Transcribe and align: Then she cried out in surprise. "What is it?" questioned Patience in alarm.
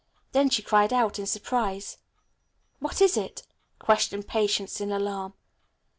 Then 0.31 0.49
she 0.49 0.63
cried 0.63 0.91
out 0.91 1.19
in 1.19 1.27
surprise. 1.27 1.99
"What 2.79 3.03
is 3.03 3.15
it?" 3.17 3.43
questioned 3.77 4.27
Patience 4.27 4.81
in 4.81 4.91
alarm. 4.91 5.35